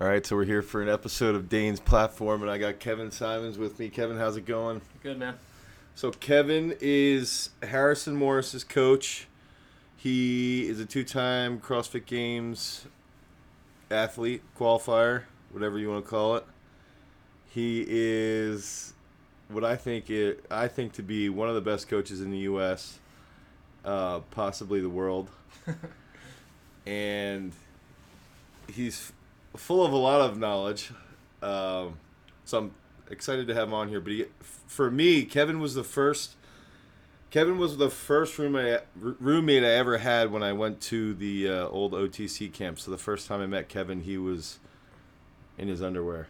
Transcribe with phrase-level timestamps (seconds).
[0.00, 3.10] All right, so we're here for an episode of Dane's Platform, and I got Kevin
[3.10, 3.90] Simons with me.
[3.90, 4.80] Kevin, how's it going?
[5.02, 5.34] Good man.
[5.94, 9.28] So Kevin is Harrison Maurus's coach.
[9.98, 12.86] He is a two-time CrossFit Games
[13.90, 16.46] athlete, qualifier, whatever you want to call it.
[17.50, 18.94] He is
[19.50, 22.38] what I think it, I think to be one of the best coaches in the
[22.38, 23.00] U.S.,
[23.84, 25.28] uh, possibly the world,
[26.86, 27.52] and
[28.66, 29.12] he's
[29.56, 30.90] full of a lot of knowledge.
[31.42, 31.98] Um,
[32.44, 32.74] so I'm
[33.10, 34.00] excited to have him on here.
[34.00, 36.36] But he, for me, Kevin was the first.
[37.30, 41.68] Kevin was the first roommate roommate I ever had when I went to the uh,
[41.68, 42.80] old OTC camp.
[42.80, 44.58] So the first time I met Kevin, he was
[45.56, 46.26] in his underwear.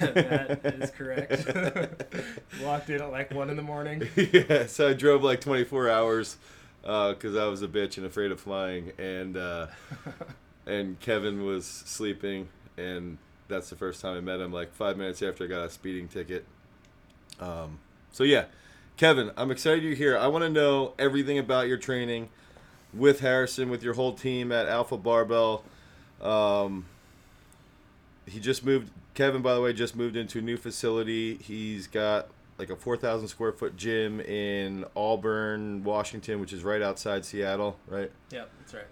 [0.00, 1.46] that is correct.
[2.62, 4.08] Walked in at like one in the morning.
[4.16, 6.38] yeah, so I drove like 24 hours
[6.80, 9.66] because uh, I was a bitch and afraid of flying, and uh,
[10.66, 14.52] and Kevin was sleeping, and that's the first time I met him.
[14.52, 16.44] Like five minutes after I got a speeding ticket.
[17.40, 17.78] Um,
[18.12, 18.46] so yeah,
[18.96, 20.16] Kevin, I'm excited you're here.
[20.16, 22.28] I want to know everything about your training
[22.92, 25.64] with Harrison, with your whole team at Alpha Barbell.
[26.20, 26.86] Um,
[28.26, 28.90] he just moved.
[29.14, 31.36] Kevin, by the way, just moved into a new facility.
[31.36, 37.24] He's got like a 4,000 square foot gym in Auburn, Washington, which is right outside
[37.24, 38.10] Seattle, right?
[38.30, 38.86] Yep, that's right.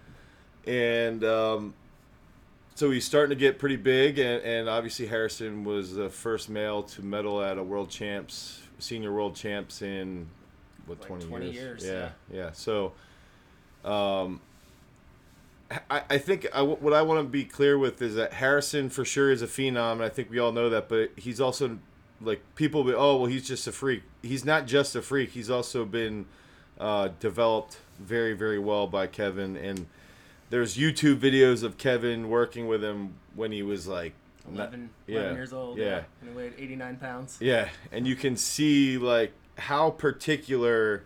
[0.67, 1.75] And um,
[2.75, 6.83] so he's starting to get pretty big, and, and obviously Harrison was the first male
[6.83, 10.29] to medal at a world champs, senior world champs in
[10.87, 11.55] what Like 20, 20 years?
[11.55, 12.51] years, Yeah, yeah.
[12.53, 12.93] So,
[13.85, 14.41] um,
[15.91, 19.05] I, I think I, what I want to be clear with is that Harrison for
[19.05, 20.89] sure is a phenom, and I think we all know that.
[20.89, 21.79] But he's also
[22.21, 24.03] like people be oh well he's just a freak.
[24.23, 25.31] He's not just a freak.
[25.31, 26.27] He's also been
[26.79, 29.87] uh, developed very very well by Kevin and
[30.51, 34.13] there's YouTube videos of Kevin working with him when he was like
[34.53, 35.79] 11, yeah, 11 years old.
[35.79, 36.03] yeah.
[36.21, 37.39] And he weighed 89 pounds.
[37.41, 41.05] yeah, and you can see like how particular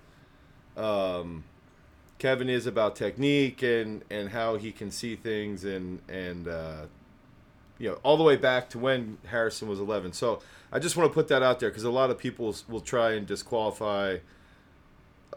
[0.76, 1.44] um,
[2.18, 6.86] Kevin is about technique and and how he can see things and and uh,
[7.78, 10.12] you know all the way back to when Harrison was 11.
[10.12, 10.40] So
[10.72, 13.12] I just want to put that out there because a lot of people will try
[13.12, 14.18] and disqualify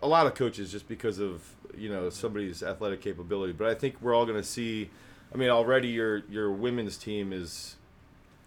[0.02, 1.44] a lot of coaches just because of
[1.78, 3.54] you know somebody's athletic capability.
[3.54, 4.90] But I think we're all going to see.
[5.34, 7.76] I mean, already your your women's team is,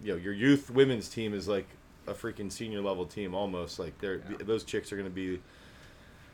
[0.03, 1.67] you know, your youth women's team is like
[2.07, 3.79] a freaking senior level team almost.
[3.79, 4.37] Like they're Yeah.
[4.41, 5.41] those chicks are going to be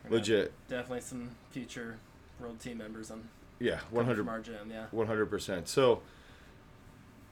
[0.09, 0.53] We're legit.
[0.69, 1.99] Definitely some future
[2.41, 3.29] world team members on
[3.61, 4.71] Yeah, hundred from our gym.
[4.71, 4.87] Yeah.
[4.91, 5.69] One hundred percent.
[5.69, 6.03] So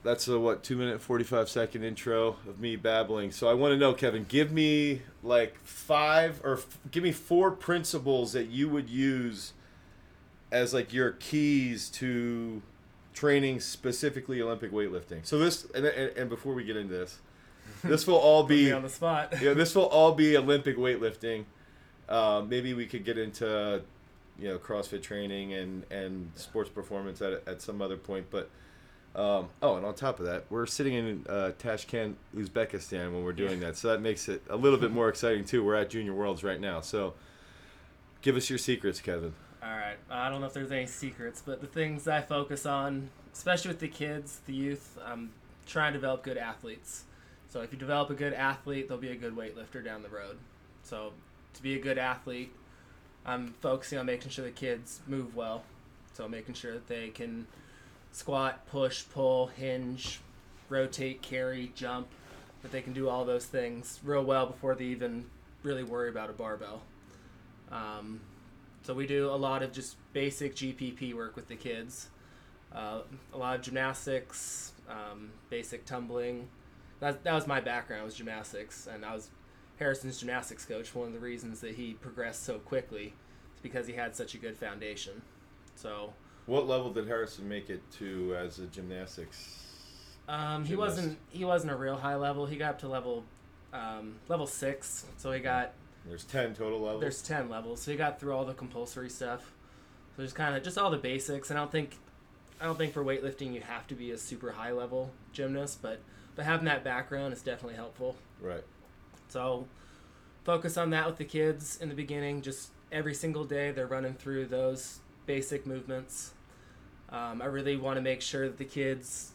[0.03, 3.31] that's a what two minute forty five second intro of me babbling.
[3.33, 7.51] So I want to know, Kevin, give me like five or f- give me four
[7.51, 9.53] principles that you would use
[10.51, 12.63] as like your keys to
[13.13, 15.27] training specifically Olympic weightlifting.
[15.27, 17.19] So this and, and, and before we get into this,
[17.85, 19.35] this will all be on the spot.
[19.43, 21.45] yeah, this will all be Olympic weightlifting.
[22.09, 23.83] Um, maybe we could get into,
[24.39, 28.27] you know, CrossFit training and, and sports performance at, at some other point.
[28.31, 28.49] But
[29.19, 33.33] um, oh, and on top of that, we're sitting in uh, Tashkent, Uzbekistan when we're
[33.33, 35.65] doing that, so that makes it a little bit more exciting too.
[35.65, 37.15] We're at Junior Worlds right now, so
[38.23, 39.35] give us your secrets, Kevin.
[39.61, 39.97] All right.
[40.09, 43.81] I don't know if there's any secrets, but the things I focus on, especially with
[43.81, 45.33] the kids, the youth, I'm
[45.67, 47.03] trying to develop good athletes.
[47.49, 50.39] So if you develop a good athlete, they'll be a good weightlifter down the road.
[50.85, 51.13] So
[51.55, 52.53] to be a good athlete,
[53.27, 55.65] I'm focusing on making sure the kids move well.
[56.15, 57.47] So making sure that they can
[58.19, 60.21] squat, push, pull, hinge,
[60.69, 62.09] rotate, carry, jump,
[62.63, 65.25] that they can do all those things real well before they even
[65.63, 66.83] really worry about a barbell.
[67.71, 68.21] Um,
[68.83, 72.09] so we do a lot of just basic GPP work with the kids.
[72.75, 73.03] Uh,
[73.33, 76.49] a lot of gymnastics, um, basic tumbling.
[76.99, 79.31] That, that was my background was gymnastics, and I was
[79.79, 80.93] Harrison's gymnastics coach.
[80.93, 83.15] One of the reasons that he progressed so quickly
[83.55, 85.23] is because he had such a good foundation.
[85.77, 86.15] So
[86.49, 89.55] What level did Harrison make it to as a gymnastics?
[90.29, 90.97] um, he Gymnast.
[90.97, 92.47] wasn't he wasn't a real high level.
[92.47, 93.25] He got up to level
[93.73, 95.05] um, level six.
[95.19, 95.73] So he got
[96.07, 97.01] There's ten total levels.
[97.03, 99.53] There's ten levels, so he got through all the compulsory stuff.
[100.17, 101.51] So just kind of just all the basics.
[101.51, 101.97] And I don't think,
[102.61, 106.01] I don't think for weightlifting you have to be a super high level gymnast, but
[106.35, 108.17] but having that background is definitely helpful.
[108.41, 108.65] right.
[109.29, 109.67] So
[110.45, 112.41] focus on that with the kids in the beginning.
[112.41, 116.33] Just every single day they're running through those basic movements.
[117.11, 119.33] Um, I really want to make sure that the kids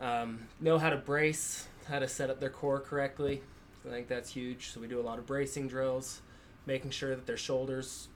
[0.00, 3.42] um, know how to brace, how to set up their core correctly.
[3.86, 4.68] I think that's huge.
[4.68, 6.20] So we do a lot of bracing drills,
[6.66, 8.08] making sure that their shoulders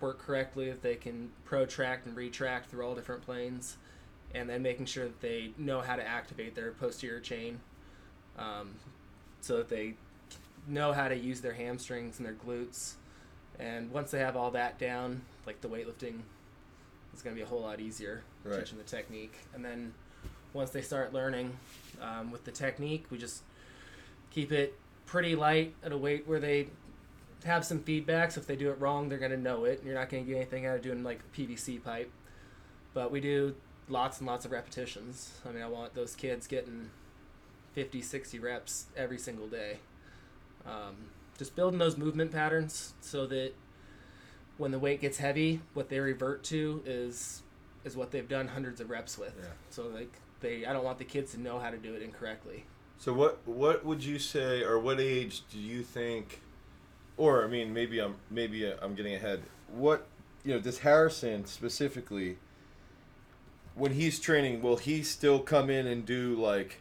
[0.00, 3.76] work correctly, that they can protract and retract through all different planes,
[4.34, 7.60] and then making sure that they know how to activate their posterior chain,
[8.38, 8.74] um,
[9.40, 9.94] so that they
[10.68, 12.94] know how to use their hamstrings and their glutes.
[13.58, 16.20] And once they have all that down, like the weightlifting
[17.16, 18.60] is going to be a whole lot easier Right.
[18.60, 19.34] teaching the technique.
[19.54, 19.92] And then
[20.52, 21.56] once they start learning
[22.00, 23.42] um, with the technique, we just
[24.30, 26.68] keep it pretty light at a weight where they
[27.44, 28.32] have some feedback.
[28.32, 29.78] So if they do it wrong, they're going to know it.
[29.78, 32.10] And you're not going to get anything out of doing like PVC pipe.
[32.94, 33.54] But we do
[33.88, 35.32] lots and lots of repetitions.
[35.48, 36.90] I mean, I want those kids getting
[37.74, 39.78] 50, 60 reps every single day.
[40.66, 40.94] Um,
[41.38, 43.52] just building those movement patterns so that
[44.58, 47.42] when the weight gets heavy, what they revert to is
[47.84, 49.34] is what they've done hundreds of reps with.
[49.38, 49.50] Yeah.
[49.70, 52.64] So like they, I don't want the kids to know how to do it incorrectly.
[52.98, 56.40] So what what would you say, or what age do you think,
[57.16, 59.42] or I mean, maybe I'm maybe I'm getting ahead.
[59.68, 60.06] What
[60.44, 62.38] you know, does Harrison specifically,
[63.74, 66.80] when he's training, will he still come in and do like,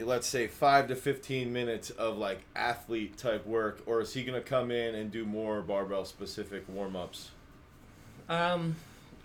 [0.00, 4.40] let's say five to fifteen minutes of like athlete type work, or is he gonna
[4.40, 7.30] come in and do more barbell specific warm ups,
[8.28, 8.76] Um,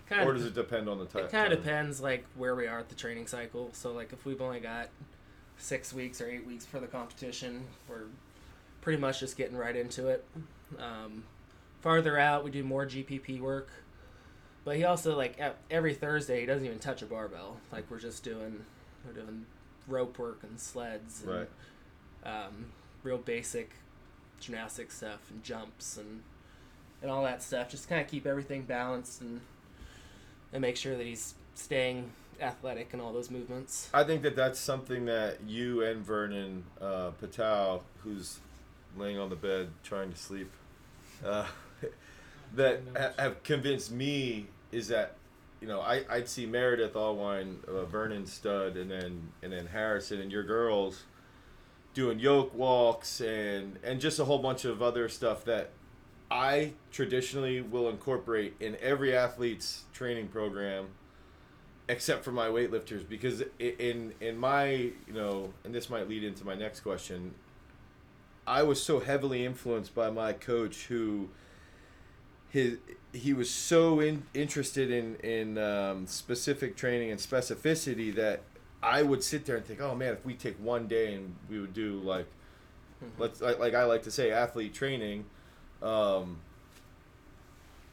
[0.08, 1.24] kind or does it depend on the type?
[1.24, 3.70] It kind of depends, like where we are at the training cycle.
[3.72, 4.88] So, like if we've only got
[5.58, 8.04] six weeks or eight weeks for the competition, we're
[8.82, 10.24] pretty much just getting right into it.
[10.78, 11.24] Um,
[11.80, 13.68] farther out, we do more GPP work.
[14.64, 15.40] But he also like
[15.70, 17.58] every Thursday he doesn't even touch a barbell.
[17.70, 18.64] Like we're just doing
[19.06, 19.46] we're doing
[19.86, 21.48] rope work and sleds and Right.
[22.24, 22.66] um,
[23.02, 23.70] real basic
[24.40, 26.22] gymnastic stuff and jumps and
[27.02, 27.68] and all that stuff.
[27.70, 29.40] Just kind of keep everything balanced and
[30.52, 32.10] and make sure that he's staying
[32.40, 33.88] athletic in all those movements.
[33.94, 38.38] I think that that's something that you and Vernon uh, Patel, who's
[38.96, 40.50] laying on the bed trying to sleep,
[41.24, 41.46] uh,
[42.54, 45.16] that ha- have convinced me is that
[45.60, 50.20] you know I I'd see Meredith Alwine, uh, Vernon Stud, and then and then Harrison
[50.20, 51.04] and your girls
[51.94, 55.70] doing yoke walks and and just a whole bunch of other stuff that
[56.30, 60.88] I traditionally will incorporate in every athlete's training program
[61.88, 66.44] except for my weightlifters because in in my you know and this might lead into
[66.44, 67.32] my next question
[68.46, 71.28] i was so heavily influenced by my coach who
[72.48, 72.78] his
[73.12, 78.42] he was so in, interested in in um, specific training and specificity that
[78.82, 81.58] i would sit there and think oh man if we take one day and we
[81.58, 82.26] would do like
[83.18, 85.24] let's like, like i like to say athlete training
[85.82, 86.38] um,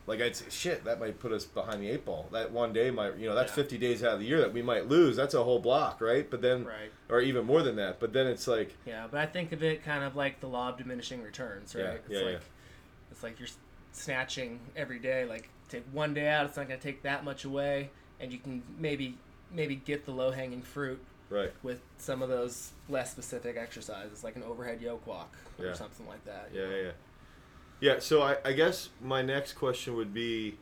[0.05, 2.27] like I'd say, shit, that might put us behind the eight ball.
[2.31, 3.55] That one day might, you know, that's Yeah.
[3.63, 5.15] 50 days out of the year that we might lose.
[5.15, 6.29] That's a whole block, right?
[6.29, 6.91] But then, Right.
[7.09, 7.99] or even more than that.
[7.99, 10.69] But then it's like, Yeah, but I think of it kind of like the law
[10.69, 11.83] of diminishing returns, right?
[11.83, 13.11] Yeah, it's yeah, like yeah.
[13.11, 13.47] it's like you're
[13.93, 15.25] snatching every day.
[15.25, 18.37] Like take one day out, it's not going to take that much away, and you
[18.39, 19.17] can maybe
[19.51, 20.99] maybe get the low hanging fruit
[21.29, 25.67] right, with some of those less specific exercises, like an overhead yoke walk Yeah.
[25.67, 26.49] or something like that.
[26.53, 26.91] yeah, yeah, yeah.
[27.79, 27.99] Yeah.
[27.99, 30.57] So I, I guess my next question would be,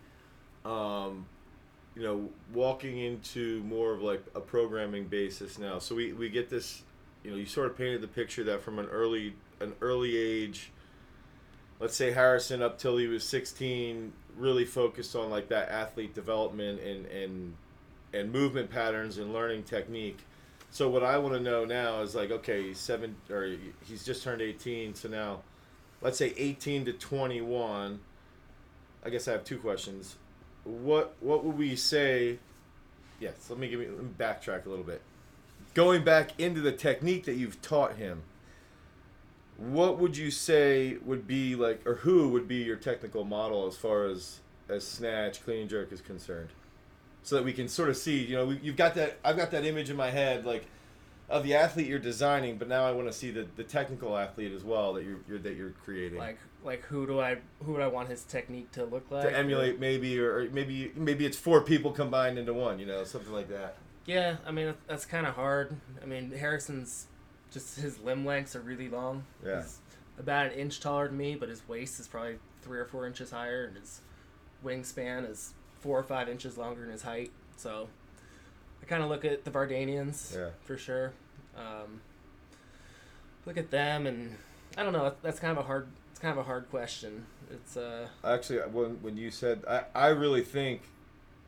[0.66, 1.26] um,
[1.96, 5.78] you know, walking into more of like a programming basis now.
[5.80, 6.82] So we, we get this,
[7.24, 10.72] you know, you sort of painted the picture that from an early an early age,
[11.82, 16.80] let's say Harrison up till he was 16, really focused on like that athlete development
[16.80, 17.56] and and
[18.14, 20.20] and movement patterns and learning technique.
[20.70, 24.24] So what I want to know now is like, okay, he's seven or he's just
[24.24, 25.42] turned 18, so now,
[26.02, 28.00] let's say 18 to 21.
[29.04, 30.16] I guess I have two questions.
[30.64, 32.38] What what would we say?
[33.20, 35.02] Yes, let me give me let me backtrack a little bit.
[35.74, 38.24] Going back into the technique that you've taught him,
[39.70, 43.78] what would you say would be like, or who would be your technical model as
[43.78, 44.40] far as
[44.70, 46.50] as snatch, clean and jerk is concerned?
[47.24, 49.20] So that we can sort of see, you know, we, you've got that.
[49.24, 50.66] I've got that image in my head, like
[51.30, 54.52] of the athlete you're designing, but now I want to see the, the technical athlete
[54.52, 57.82] as well that you're, you're that you're creating Like like who do I who would
[57.82, 59.24] I want his technique to look like?
[59.24, 63.04] to emulate, maybe, or, or maybe maybe it's four people combined into one, you know,
[63.04, 63.76] something like that.
[64.06, 65.76] Yeah, I mean that's kind of hard.
[66.02, 67.08] I mean Harrison's
[67.52, 69.24] just his limb lengths are really long.
[69.46, 69.62] Yeah.
[69.62, 69.80] He's
[70.18, 73.32] about an inch taller than me, but his waist is probably three or four inches
[73.32, 74.02] higher, and his
[74.64, 77.32] wingspan is four or five inches longer than his height.
[77.58, 77.90] So
[78.82, 80.50] I kind of look at the Vardanians Yeah.
[80.64, 81.14] for sure.
[81.58, 82.02] Um,
[83.46, 84.38] look at them, and
[84.78, 85.14] I don't know.
[85.22, 85.88] That's kind of a hard.
[86.12, 87.26] It's kind of a hard question.
[87.50, 88.08] It's uh.
[88.24, 90.82] Actually, when when you said, I I really think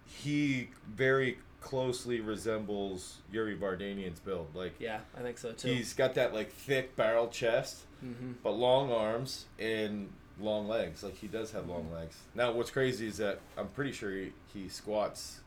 [0.05, 4.49] he very closely resembles Yuri Vardanian's build.
[4.53, 5.69] Like Yeah, I think so too.
[5.69, 11.03] he's got that like thick barrel chest, hmm but long arms and long legs.
[11.03, 12.17] Like he does have long legs.
[12.35, 15.39] Now, what's crazy is that I'm pretty sure he, he squats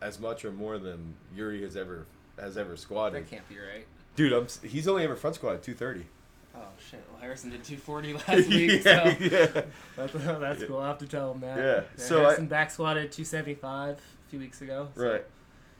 [0.00, 2.06] as much or more than Yuri has ever
[2.38, 3.24] has ever squatted.
[3.24, 3.86] That can't be right.
[4.16, 6.06] Dude, I'm he's only ever front squatted 230.
[6.54, 6.58] Oh
[6.90, 7.02] shit!
[7.10, 9.62] Well, Harrison did 240 last week, yeah, so yeah.
[9.96, 10.78] that's, that's cool.
[10.78, 11.56] I'll have to tell him that.
[11.58, 14.88] Yeah, so I- Harrison back squatted 275 a few weeks ago.
[14.94, 15.24] so- Right.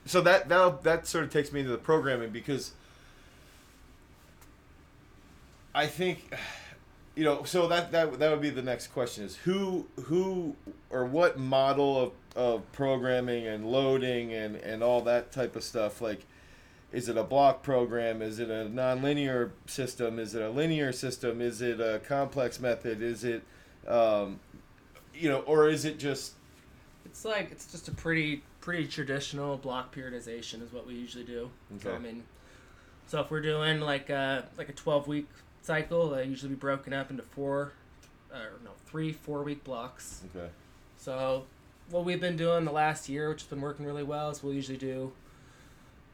[0.06, 2.72] So that now that sort of takes me into the programming because
[5.74, 6.32] I think
[7.14, 10.56] you know, so that that that would be the next question is who who
[10.90, 16.00] or what model of, of programming and loading and and all that type of stuff
[16.00, 16.22] like
[16.92, 18.20] is it a block program?
[18.20, 20.18] Is it a nonlinear system?
[20.18, 21.40] Is it a linear system?
[21.40, 23.00] Is it a complex method?
[23.02, 23.42] Is it,
[23.88, 24.38] um,
[25.14, 26.34] you know, or is it just
[27.06, 31.50] It's like it's just a pretty pretty traditional block periodization is what we usually do.
[31.82, 32.22] So I mean,
[33.06, 35.28] so if we're doing like a like a 12 week
[35.60, 37.72] cycle, they usually be broken up into four,
[38.32, 40.22] or no, three four week blocks.
[40.34, 40.48] okay?
[40.96, 41.44] So
[41.90, 44.54] what we've been doing the last year, which has been working really well, is we'll
[44.54, 45.12] usually do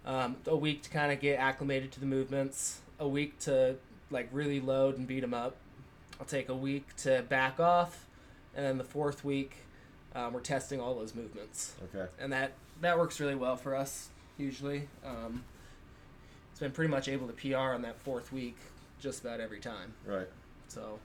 [0.06, 3.76] um, a week to kind of get acclimated to the movements, a week to
[4.10, 5.56] like really load and beat them up.
[6.18, 8.06] I'll take a week to back off,
[8.56, 9.52] and then the fourth week,
[10.14, 12.08] um, we're testing all those movements, Okay.
[12.20, 14.88] and that that works really well for us usually.
[15.04, 15.44] Um,
[16.50, 18.56] it's been pretty much able to PR on that fourth week
[19.00, 19.92] just about every time.
[20.06, 20.28] Right.
[20.68, 20.98] So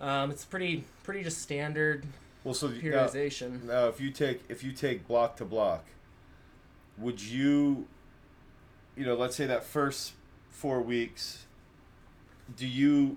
[0.00, 2.04] um, it's pretty pretty just standard
[2.44, 3.64] Well, so now, periodization.
[3.64, 5.84] now if you take if you take block to block,
[6.98, 7.86] would you,
[8.96, 10.12] you know, let's say that first
[10.50, 11.44] four weeks,
[12.56, 13.16] do you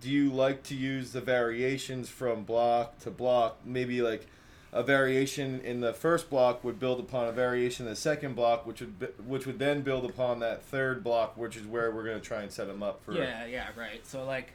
[0.00, 3.58] do you like to use the variations from block to block?
[3.64, 4.26] Maybe like
[4.72, 8.66] a variation in the first block would build upon a variation in the second block,
[8.66, 12.20] which would which would then build upon that third block, which is where we're going
[12.20, 13.12] to try and set them up for.
[13.14, 14.06] Yeah, yeah, right.
[14.06, 14.52] So like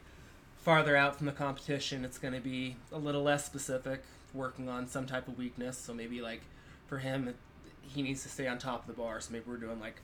[0.62, 4.86] farther out from the competition, it's going to be a little less specific, working on
[4.86, 5.76] some type of weakness.
[5.76, 6.42] So maybe like
[6.86, 7.34] for him,
[7.82, 9.20] he needs to stay on top of the bar.
[9.20, 9.96] So maybe we're doing like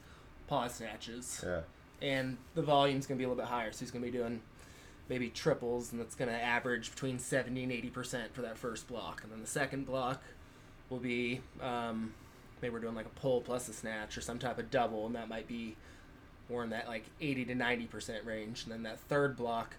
[0.48, 1.60] pause snatches, Yeah.
[2.02, 3.70] and the volume's going to be a little bit higher.
[3.70, 4.40] So he's going to be doing
[5.10, 8.88] maybe triples, and that's going to average between seventy and eighty percent for that first
[8.88, 9.20] block.
[9.22, 10.22] And then the second block
[10.88, 12.14] will be um,
[12.62, 15.14] maybe we're doing like a pull plus a snatch or some type of double, and
[15.16, 15.76] that might be
[16.48, 18.62] more in that like 80 to 90 percent range.
[18.62, 19.74] And then that third block,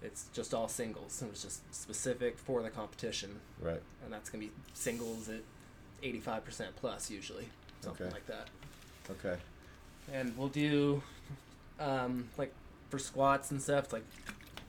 [0.00, 3.82] it's just all singles, and it's just specific for the competition, Right.
[4.04, 5.40] and that's gonna be singles at
[6.02, 7.48] 85 percent plus usually,
[7.80, 8.14] something Okay.
[8.14, 8.48] like that.
[9.10, 9.36] Okay.
[10.12, 11.02] And we'll do
[11.80, 12.52] um, like
[12.90, 14.04] for squats and stuff, it's like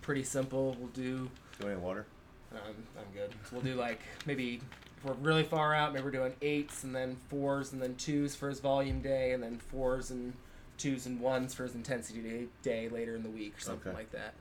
[0.09, 0.75] pretty simple.
[0.79, 2.05] We'll do Do want water?
[2.51, 2.59] um,
[2.97, 3.31] I'm good.
[3.51, 4.59] We'll do like maybe
[4.97, 8.35] if we're really far out, maybe we're doing eights and then fours and then twos
[8.35, 10.33] for his volume day, and then fours and
[10.79, 13.97] twos and ones for his intensity day, day later in the week or something Okay.
[13.99, 14.33] like that.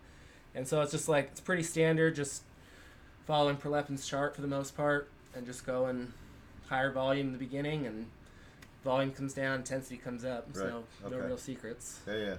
[0.55, 2.45] And so it's just like it's pretty standard, just
[3.27, 6.15] following Prilepin's chart for the most part, and just going
[6.71, 8.07] higher volume in the beginning, and
[8.85, 10.47] volume comes down, intensity comes up.
[10.55, 10.71] Right.
[10.71, 11.27] no no Okay.
[11.27, 12.01] real secrets.
[12.07, 12.37] Yeah, yeah.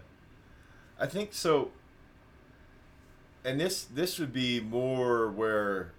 [0.99, 1.69] I think so.
[3.43, 5.93] And this this would be more where,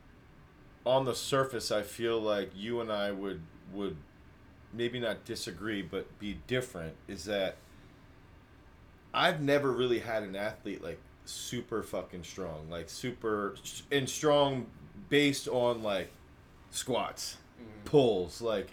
[0.85, 3.42] on the surface, I feel like you and I would
[3.73, 3.97] would
[4.73, 6.94] maybe not disagree, but be different.
[7.09, 7.56] Is that
[9.14, 13.56] I've never really had an athlete like super fucking strong, like super
[13.90, 14.66] and strong
[15.09, 16.11] based on like
[16.70, 17.37] squats
[17.85, 18.70] pulls like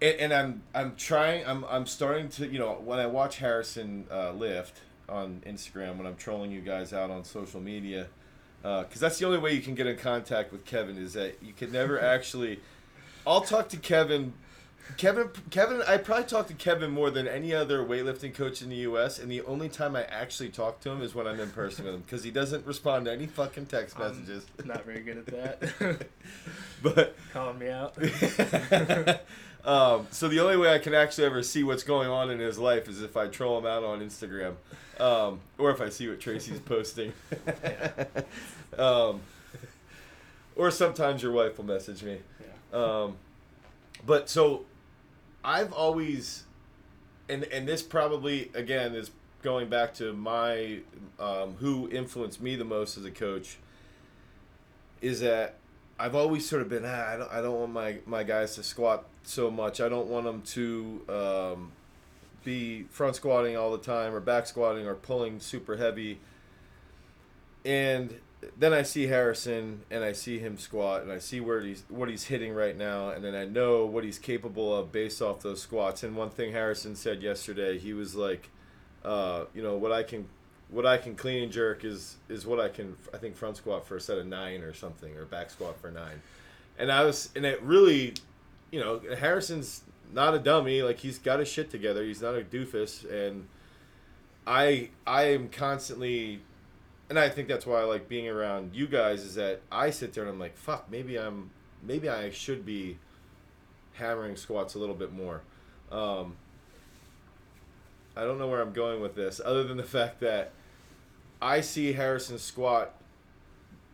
[0.00, 4.06] and, and I'm I'm trying I'm I'm starting to you know when I watch Harrison
[4.10, 8.06] uh, lift on Instagram when I'm trolling you guys out on social media
[8.64, 11.42] uh, because that's the only way you can get in contact with Kevin is that
[11.42, 12.60] you can never actually
[13.26, 14.32] I'll talk to Kevin
[14.96, 18.76] Kevin Kevin I probably talk to Kevin more than any other weightlifting coach in the
[18.76, 21.84] US and the only time I actually talk to him is when I'm in person
[21.84, 24.46] with him because he doesn't respond to any fucking text messages.
[24.58, 26.06] I'm not very good at that.
[26.82, 27.96] but Calling me out.
[29.64, 32.58] um, so the only way I can actually ever see what's going on in his
[32.58, 34.54] life is if I troll him out on Instagram,
[34.98, 37.12] um, or if I see what Tracy's posting.
[38.78, 39.20] um,
[40.56, 42.18] or sometimes your wife will message me.
[42.72, 42.78] Yeah.
[42.78, 43.16] Um,
[44.04, 44.64] but so
[45.44, 46.44] I've always,
[47.28, 49.10] and and this probably again is
[49.42, 50.80] going back to my
[51.18, 53.58] um, who influenced me the most as a coach.
[55.00, 55.56] Is that
[55.98, 58.62] I've always sort of been ah, I don't I don't want my my guys to
[58.62, 59.80] squat so much.
[59.80, 61.72] I don't want them to um,
[62.44, 66.18] be front squatting all the time or back squatting or pulling super heavy.
[67.64, 68.14] And
[68.58, 72.08] then I see Harrison and I see him squat and I see where he's what
[72.08, 75.62] he's hitting right now and then I know what he's capable of based off those
[75.62, 76.02] squats.
[76.02, 78.50] And one thing Harrison said yesterday, he was like,
[79.04, 80.26] uh, you know, what I can
[80.70, 83.86] what I can clean and jerk is is what I can I think front squat
[83.86, 86.20] for a set of nine or something or back squat for nine.
[86.78, 88.14] And I was and it really
[88.72, 89.82] you know, Harrison's
[90.12, 90.82] not a dummy.
[90.82, 92.02] Like he's got his shit together.
[92.02, 93.46] He's not a doofus, and
[94.46, 96.40] I I am constantly,
[97.12, 99.20] and I think that's why I like being around you guys.
[99.22, 101.50] Is that I sit there and I'm like, fuck, maybe I'm
[101.82, 102.96] maybe I should be
[103.92, 105.42] hammering squats a little bit more.
[105.90, 106.36] Um,
[108.16, 110.52] I don't know where I'm going with this, other than the fact that
[111.42, 112.94] I see Harrison squat.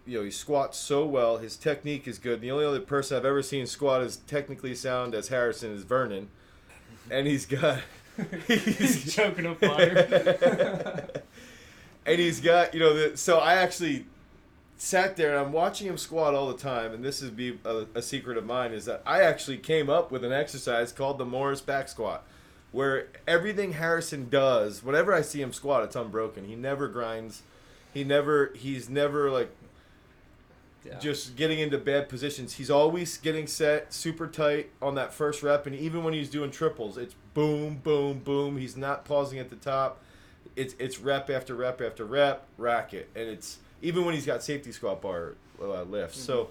[0.07, 1.39] You know, he squats so well.
[1.39, 2.41] His technique is good.
[2.41, 6.29] The only other person I've ever seen squat as technically sound as Harrison is Vernon,
[7.11, 7.81] and he's got.
[8.49, 11.23] He's choking on fire.
[12.11, 14.07] and he's got you know the, so I actually
[14.77, 17.87] sat there and I'm watching him squat all the time, and this is be a,
[17.97, 21.25] a secret of mine is that I actually came up with an exercise called the
[21.25, 22.25] Maurus back squat,
[22.71, 26.45] where everything Harrison does, whenever I see him squat, it's unbroken.
[26.45, 27.43] He never grinds.
[27.93, 28.53] He never.
[28.55, 29.51] He's never like
[30.85, 30.99] Yeah.
[30.99, 32.55] just getting into bad positions.
[32.55, 36.51] He's always getting set super tight on that first rep, and even when he's doing
[36.51, 38.59] triples, it's boom, boom, boom.
[38.59, 40.01] He's not pausing at the top.
[40.59, 44.73] It's it's rep after rep after rep, racket, and it's even when he's got safety
[44.73, 46.21] squat bar uh, lifts.
[46.21, 46.51] So,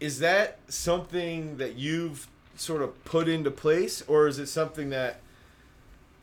[0.00, 2.26] is that something that you've
[2.56, 5.20] sort of put into place, or is it something that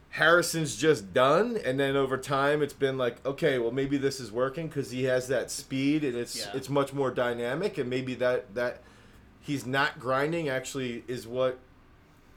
[0.09, 4.31] Harrison's just done, and then over time it's been like, okay, well maybe this is
[4.31, 6.51] working because he has that speed and it's Yeah.
[6.53, 8.81] it's much more dynamic, and maybe that that
[9.41, 11.59] he's not grinding actually is what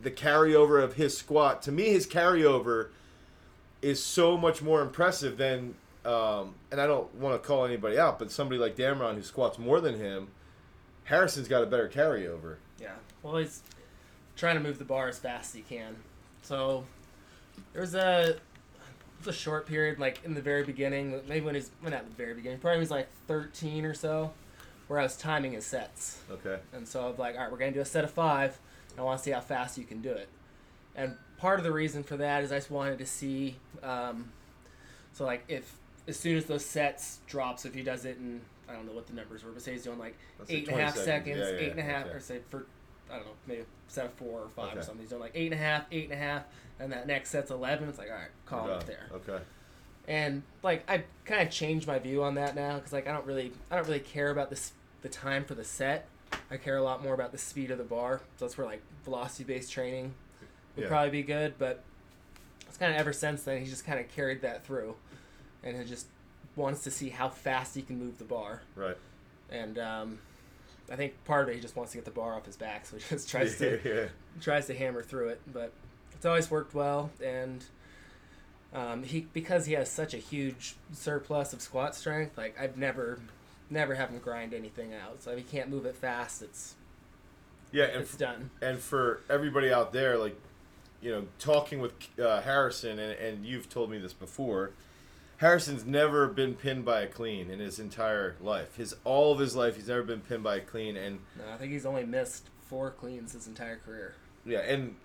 [0.00, 1.62] the carryover of his squat.
[1.62, 2.88] To me, his carryover
[3.82, 8.18] is so much more impressive than, um, and I don't want to call anybody out,
[8.18, 10.28] but somebody like Damron who squats more than him,
[11.04, 12.56] Harrison's got a better carryover.
[12.80, 12.94] Yeah.
[13.23, 13.62] Well, he's
[14.37, 15.97] trying to move the bar as fast as he can.
[16.42, 16.85] So
[17.73, 18.37] there was a
[19.26, 22.35] a short period, like in the very beginning, maybe when he's well, not the very
[22.35, 24.32] beginning, probably when he like 13 or so,
[24.87, 26.18] where I was timing his sets.
[26.30, 26.58] Okay.
[26.73, 28.58] And so I was like, all right, we're gonna do a set of five.
[28.90, 30.28] And I want to see how fast you can do it.
[30.97, 34.30] And part of the reason for that is I just wanted to see, um,
[35.12, 35.74] so like if
[36.07, 39.07] as soon as those sets drops, if he does it in I don't know what
[39.07, 41.38] the numbers were, but say he's doing like Let's eight and a half 20 seconds,
[41.38, 42.14] Yeah, yeah, eight and a half, okay.
[42.16, 42.66] or say for
[43.11, 45.01] I don't know, maybe set of four or five or something.
[45.01, 46.42] He's doing like eight and a half, eight and a half,
[46.79, 47.88] and that next set's eleven.
[47.88, 49.09] It's like all right, call it there.
[49.14, 49.42] Okay.
[50.07, 53.27] And like I kind of changed my view on that now because like I don't
[53.27, 56.07] really I don't really care about this the time for the set.
[56.51, 58.20] I care a lot more about the speed of the bar.
[58.37, 60.12] So that's where like velocity based training
[60.79, 60.88] would Yeah.
[60.88, 61.55] probably be good.
[61.59, 61.83] But
[62.67, 64.95] it's kind of ever since then he's just kind of carried that through,
[65.62, 66.07] and he just
[66.57, 68.62] wants to see how fast he can move the bar.
[68.75, 68.97] Right.
[69.51, 70.19] And um,
[70.91, 72.87] I think part of it he just wants to get the bar off his back,
[72.87, 74.09] so he just tries to yeah.
[74.41, 75.73] tries to hammer through it, but
[76.12, 77.11] it's always worked well.
[77.25, 77.64] And
[78.75, 83.19] um, he because he has such a huge surplus of squat strength, like I've never
[83.71, 85.23] never have him grind anything out.
[85.23, 86.75] So if he can't move it fast, it's
[87.73, 88.51] Yeah, and it's done.
[88.62, 90.37] and for everybody out there, like,
[91.00, 94.70] you know, talking with uh, Harrison, and, and you've told me this before,
[95.38, 98.76] Harrison's never been pinned by a clean in his entire life.
[98.76, 101.56] His all of his life, he's never been pinned by a clean, and No, I
[101.56, 104.96] think he's only missed four cleans his entire career yeah, and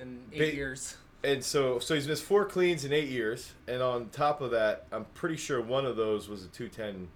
[0.00, 0.96] in eight Ba- years.
[1.24, 4.86] and so so he's missed four cleans in eight years, and on top of that,
[4.92, 7.08] I'm pretty sure one of those was a two ten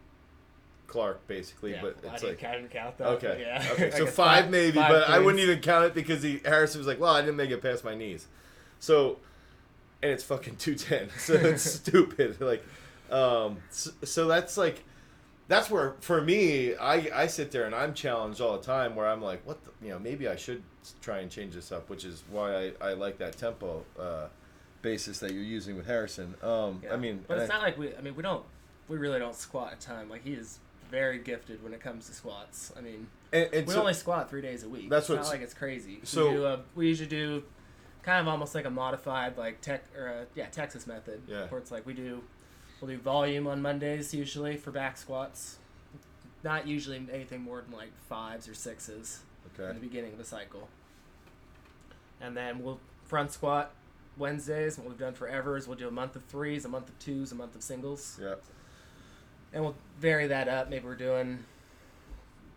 [0.94, 2.52] Clark, basically, Yeah, but I it's didn't like.
[2.52, 3.06] count, count that.
[3.08, 3.38] Okay.
[3.40, 3.68] Yeah.
[3.72, 3.90] Okay.
[3.98, 6.86] So guess five, maybe, five but I wouldn't even count it because he Harrison was
[6.86, 8.26] like, "Well, I didn't make it past my knees,"
[8.78, 9.18] so
[10.02, 12.40] and it's fucking two ten, so it's stupid.
[12.40, 12.64] Like,
[13.10, 14.84] um, so, so that's like
[15.48, 19.08] that's where for me, I I sit there and I'm challenged all the time where
[19.08, 20.62] I'm like, what the, you know, maybe I should
[21.02, 23.84] try and change this up, which is why I I like that tempo.
[23.98, 24.26] Uh,
[24.82, 26.34] basis that you're using with Harrison.
[26.42, 26.92] Um, Yeah.
[26.92, 27.96] I mean, but it's I- not like we.
[27.96, 28.44] I mean, we don't.
[28.86, 30.10] We really don't squat a ton.
[30.10, 30.58] Like he is
[30.90, 32.72] very gifted when it comes to squats.
[32.76, 34.88] I mean, and, and we so- only squat three days a week.
[34.88, 36.00] That's it's not like it's crazy.
[36.02, 37.42] so- we, a, we usually do
[38.02, 41.22] kind of almost like a modified like tech or a, yeah Texas method.
[41.26, 41.46] Yeah.
[41.46, 42.22] Where it's like we do
[42.80, 45.58] we'll do volume on Mondays usually for back squats.
[46.42, 49.20] Not usually anything more than like fives or sixes
[49.58, 50.68] in the beginning of the cycle.
[52.20, 53.72] And then we'll front squat
[54.18, 54.78] Wednesdays.
[54.78, 57.32] What we've done forever is we'll do a month of threes, a month of twos,
[57.32, 58.34] a month of singles yeah,
[59.54, 60.68] and we'll vary that up.
[60.68, 61.38] Maybe we're doing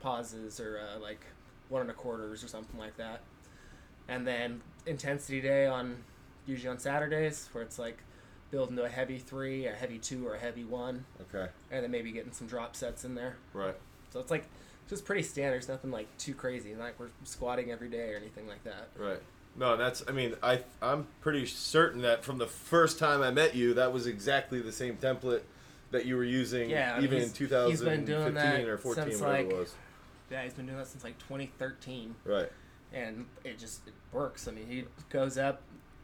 [0.02, 1.22] pauses or uh, like
[1.70, 3.22] one and a quarters or something like that.
[4.10, 5.98] And then intensity day on
[6.46, 8.00] usually on Saturdays where it's like
[8.52, 11.92] building to a heavy three, a heavy two, or a heavy one, okay, and then
[11.92, 13.38] maybe getting some drop sets in there.
[13.54, 13.76] right.
[14.10, 14.46] So it's like
[14.88, 15.58] just pretty standard.
[15.58, 16.74] It's nothing like too crazy.
[16.74, 18.88] Like we're squatting every day or anything like that.
[18.98, 19.22] Right.
[19.58, 20.02] No, that's.
[20.08, 23.92] I mean, I I'm pretty certain that from the first time I met you, that
[23.92, 25.42] was exactly the same template
[25.92, 28.78] that you were using, Yeah, I mean, even in he's- he's been 2015 doing or
[28.78, 29.76] 14, since, whatever like- it was.
[30.30, 32.16] Yeah, he's been doing that since like 2013.
[32.26, 32.52] Right.
[32.94, 34.48] and it just it works.
[34.48, 35.62] I mean, he goes up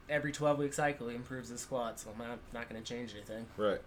[0.09, 3.13] every 12 week cycle, he improves his squat, so I'm not, not going to change
[3.15, 3.45] anything.
[3.55, 3.81] Right.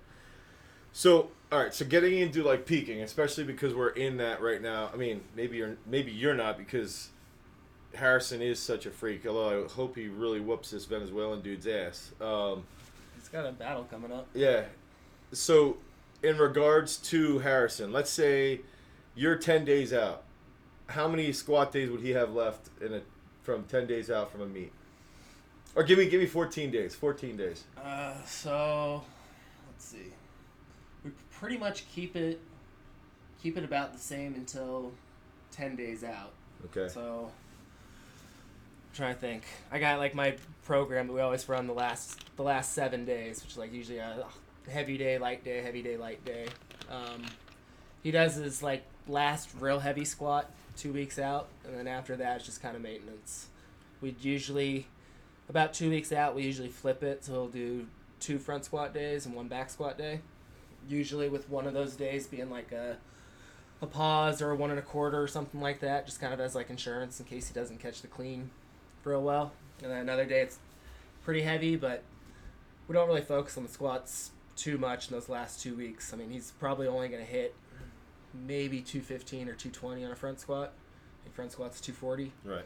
[0.92, 1.74] So, all right.
[1.74, 4.88] So, getting into like peaking, especially because we're in that right now.
[4.92, 7.10] I mean, maybe you're maybe you're not because
[7.94, 9.26] Harrison is such a freak.
[9.26, 12.12] Although I hope he really whoops this Venezuelan dude's ass.
[12.20, 12.64] Um,
[13.18, 14.26] He's got a battle coming up.
[14.32, 14.64] yeah.
[15.36, 15.76] So,
[16.22, 18.60] in regards to Harrison, let's say
[19.14, 20.24] you're ten days out.
[20.88, 23.02] How many squat days would he have left in a
[23.42, 24.72] from ten days out from a meet?
[25.74, 26.94] Or give me give me fourteen days.
[26.94, 27.64] Fourteen days.
[27.76, 29.02] Uh, so
[29.68, 30.12] let's see.
[31.04, 32.40] We pretty much keep it
[33.42, 34.92] keep it about the same until
[35.52, 36.32] 10 days out.
[36.64, 36.92] Okay.
[36.92, 39.44] So I'm trying to think.
[39.70, 43.42] I got like my program that we always run the last the last 7 days,
[43.42, 44.26] which is like usually a
[44.70, 46.46] heavy day, light day, heavy day, light day.
[46.90, 47.22] Um,
[48.02, 52.36] he does his like last real heavy squat 2 weeks out and then after that
[52.36, 53.48] it's just kind of maintenance.
[54.00, 54.86] We'd usually
[55.48, 57.86] about 2 weeks out we usually flip it so he'll do
[58.20, 60.20] two front squat days and one back squat day.
[60.88, 62.96] Usually with one of those days being like a
[63.82, 66.40] a pause or a one and a quarter or something like that, just kind of
[66.40, 68.50] as like insurance in case he doesn't catch the clean
[69.04, 69.52] real well.
[69.82, 70.58] And then another day it's
[71.24, 72.02] pretty heavy, but
[72.88, 76.12] we don't really focus on the squats too much in those last two weeks.
[76.12, 77.54] I mean, he's probably only going to hit
[78.34, 80.72] maybe 215 or 220 on a front squat.
[81.20, 82.32] I think front squat's 240.
[82.44, 82.64] Right.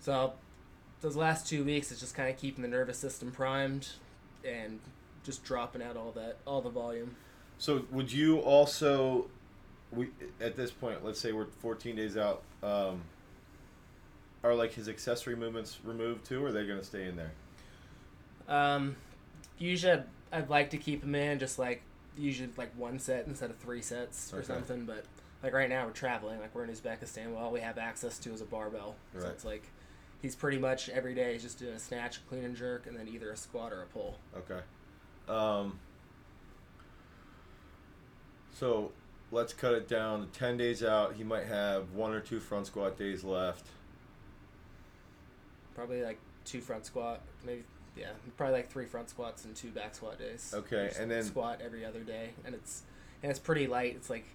[0.00, 0.34] So
[1.00, 3.88] those last two weeks is just kind of keeping the nervous system primed
[4.44, 4.80] and
[5.24, 7.14] just dropping out all that all the volume.
[7.58, 9.26] So would you also,
[9.92, 10.08] we
[10.40, 13.02] at this point, let's say we're 14 days out, um,
[14.42, 17.32] are like his accessory movements removed too, or are they going to stay in there?
[18.48, 18.96] Um,
[19.58, 21.82] usually I'd, like to keep him in just like
[22.16, 24.46] usually like one set instead of three sets or Okay.
[24.46, 24.84] something.
[24.84, 25.04] But
[25.42, 27.32] like right now we're traveling, like we're in Uzbekistan.
[27.32, 29.64] Well, all we have access to is a barbell, so it's like
[30.20, 32.96] he's pretty much every day he's just doing a snatch, a clean and jerk, and
[32.96, 34.18] then either a squat or a pull.
[34.36, 34.60] Okay.
[35.28, 35.78] Um,
[38.52, 38.92] so
[39.30, 41.14] let's cut it down to 10 days out.
[41.14, 43.66] He might have one or two front squat days left.
[45.74, 47.62] Probably like two front squat, maybe
[47.96, 50.52] yeah, probably like three front squats and two back squat days.
[50.56, 52.82] Okay, and then- squat every other day, and it's
[53.22, 53.94] and it's pretty light.
[53.96, 54.26] It's like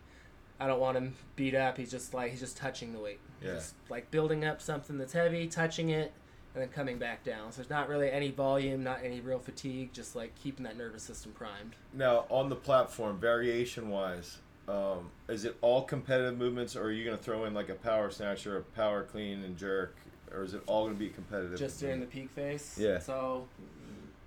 [0.60, 1.78] I don't want him beat up.
[1.78, 3.20] He's just like he's just touching the weight.
[3.44, 3.56] Yeah.
[3.56, 6.12] Just like building up something that's heavy, touching it,
[6.54, 7.52] and then coming back down.
[7.52, 9.94] So there's not really any volume, not any real fatigue.
[9.94, 11.76] Just like keeping that nervous system primed.
[11.94, 17.06] Now, on the platform, variation wise, um, is it all competitive movements, or are you
[17.06, 19.96] going to throw in like a power snatch or a power clean and jerk,
[20.34, 21.58] or is it all going to be competitive?
[21.58, 22.78] Just during the peak phase.
[22.80, 23.00] Yeah.
[23.00, 23.48] So,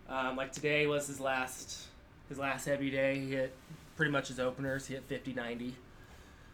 [0.08, 1.86] um, like today was his last
[2.28, 3.18] his last heavy day.
[3.18, 3.54] He hit
[3.96, 4.86] pretty much his openers.
[4.86, 5.74] He hit 50, 90.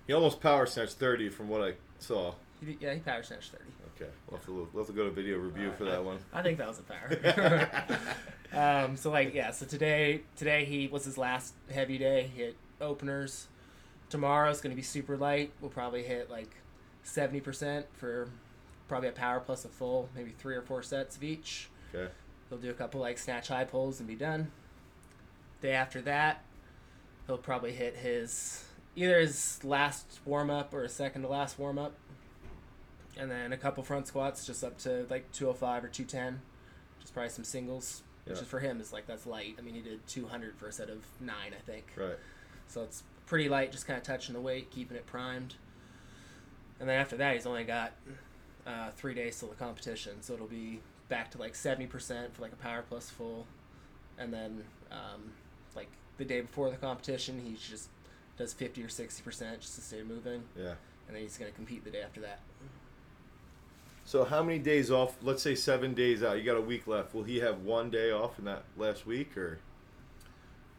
[0.07, 2.35] He almost power snatched 30 from what I saw.
[2.65, 3.65] He, yeah, he power snatched 30.
[3.97, 6.19] Okay, we'll have to, look- we'll have to go to video review for that one.
[6.33, 7.89] I think that was a power.
[8.87, 12.31] um, so like yeah, so today today he was his last heavy day.
[12.35, 13.47] He hit openers.
[14.11, 15.51] Tomorrow Tomorrow's gonna be super light.
[15.61, 16.51] We'll probably hit like
[17.03, 18.29] seventy percent for
[18.89, 21.69] probably a power plus a full, maybe three or four sets of each.
[21.95, 22.11] Okay.
[22.49, 24.51] He'll do a couple like snatch high pulls and be done.
[25.61, 26.45] Day after that,
[27.27, 31.79] he'll probably hit his either his last warm up or his second to last warm
[31.79, 31.95] up.
[33.19, 36.41] And then a couple front squats just up to like 205 or 210.
[37.01, 39.57] Just probably some singles, which is for him is like that's light.
[39.59, 41.87] I mean, he did 200 for a set of 9, I think.
[41.97, 42.17] Right.
[42.69, 45.55] So it's pretty light, just kind of touching the weight, keeping it primed.
[46.79, 47.93] And then after that, he's only got
[48.67, 52.43] uh, three days till the competition, so it'll be back to like seventy percent for
[52.43, 53.47] like a power plus full,
[54.19, 55.33] and then um,
[55.75, 57.89] like the day before the competition, he just
[58.37, 60.75] does fifty or sixty percent just to stay moving, Yeah.
[61.07, 62.41] and then he's gonna compete the day after that.
[64.05, 65.17] So how many days off?
[65.23, 66.39] Let's say seven days out.
[66.39, 67.13] You got a week left.
[67.15, 69.59] Will he have one day off in that last week, or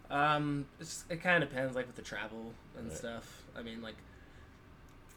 [0.10, 2.97] Um, it's, it kind of depends, like with the travel and Right.
[2.97, 3.43] stuff.
[3.58, 3.95] I mean, like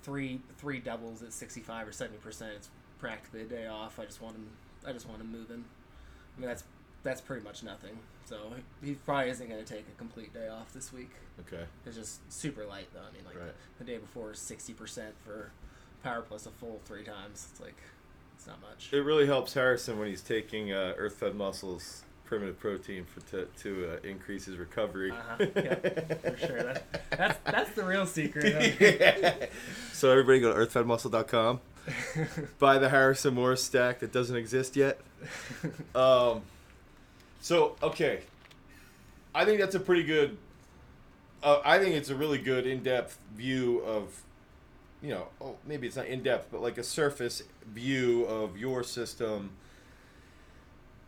[0.03, 2.53] three three doubles at sixty five or seventy percent.
[2.57, 3.99] It's practically a day off.
[3.99, 4.49] I just want him.
[4.87, 5.65] I just want him moving.
[6.37, 6.65] I mean, that's
[7.03, 7.99] that's pretty much nothing.
[8.27, 8.37] So
[8.85, 11.11] he probably isn't going to take a complete day off this week.
[11.41, 11.65] okay?
[11.87, 13.01] It's just super light though.
[13.01, 13.55] I mean, like Right.
[13.79, 15.51] the day before sixty percent for
[16.05, 17.49] power plus a full three times.
[17.51, 17.77] It's like
[18.37, 18.91] it's not much.
[18.93, 23.45] It really helps Harrison when he's taking uh, Earth Fed Muscles primitive protein for to,
[23.61, 25.11] to uh, increase his recovery.
[25.11, 25.47] Uh-huh.
[25.57, 26.63] Yeah, for sure.
[26.63, 28.77] That, that's that's the real secret.
[28.81, 29.35] Yeah.
[29.93, 31.61] So everybody go to earthfedmuscle.com.
[32.59, 34.99] Buy the Harrison Maurus stack that doesn't exist yet.
[35.95, 36.41] Um,
[37.43, 38.21] so okay,
[39.35, 40.39] I think that's a pretty good.
[41.43, 44.23] Uh, I think it's a really good in-depth view of
[45.03, 48.83] you know, oh, maybe it's not in depth, but like a surface view of your
[48.83, 49.51] system,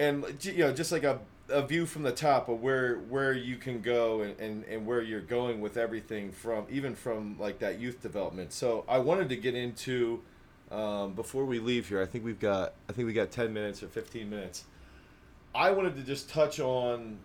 [0.03, 3.57] and you know, just like a, a view from the top of where where you
[3.57, 7.79] can go and, and, and where you're going with everything from even from like that
[7.79, 8.53] youth development.
[8.53, 10.23] So I wanted to get into
[10.71, 12.03] um, before we leave here.
[12.03, 14.65] I think we've got I think we got ten minutes or fifteen minutes.
[15.55, 17.19] I wanted to just touch on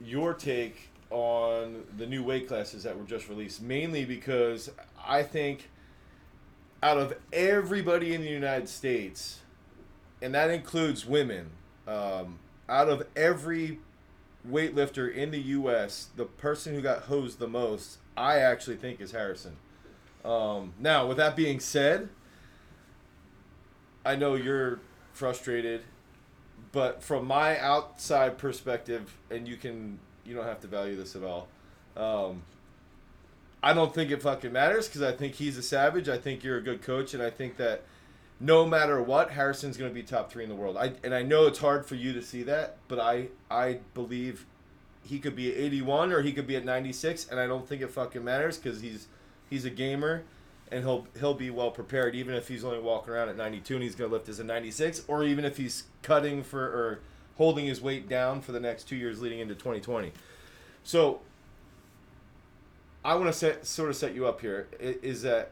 [0.00, 4.70] your take on the new weight classes that were just released, mainly because
[5.06, 5.70] I think
[6.82, 9.40] out of everybody in the United States,
[10.20, 11.50] and that includes women,
[11.86, 13.78] um, out of every
[14.48, 19.12] weightlifter in the U.S., the person who got hosed the most, I actually think is
[19.12, 19.56] Harrison.
[20.24, 22.08] Um, now, with that being said,
[24.04, 24.80] I know you're
[25.12, 25.82] frustrated,
[26.72, 31.22] but from my outside perspective, and you can you don't have to value this at
[31.22, 31.48] all.
[31.96, 32.42] Um,
[33.62, 36.08] I don't think it fucking matters because I think he's a savage.
[36.08, 37.82] I think you're a good coach, and I think that
[38.40, 40.76] no matter what, Harrison's going to be top three in the world.
[40.76, 44.46] I and I know it's hard for you to see that, but I I believe
[45.02, 47.82] he could be at 81 or he could be at 96, and I don't think
[47.82, 49.06] it fucking matters because he's
[49.48, 50.24] he's a gamer,
[50.70, 53.82] and he'll he'll be well prepared even if he's only walking around at 92 and
[53.82, 57.00] he's going to lift as a 96, or even if he's cutting for or
[57.36, 60.12] holding his weight down for the next two years leading into 2020.
[60.82, 61.20] So
[63.04, 64.68] I want to set sort of set you up here.
[64.80, 65.50] Is that